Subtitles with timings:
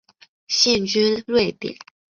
[0.47, 1.77] 现居瑞典。